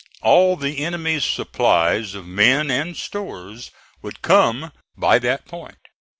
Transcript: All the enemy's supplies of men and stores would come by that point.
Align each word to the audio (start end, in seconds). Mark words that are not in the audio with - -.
All 0.23 0.55
the 0.55 0.79
enemy's 0.83 1.23
supplies 1.23 2.15
of 2.15 2.25
men 2.25 2.71
and 2.71 2.97
stores 2.97 3.69
would 4.01 4.23
come 4.23 4.71
by 4.97 5.19
that 5.19 5.45
point. 5.45 5.77